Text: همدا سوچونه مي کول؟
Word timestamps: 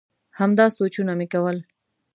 همدا 0.39 0.65
سوچونه 0.77 1.13
مي 1.19 1.27
کول؟ 1.33 1.57